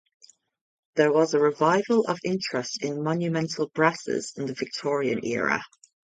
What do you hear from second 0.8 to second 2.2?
There was a revival of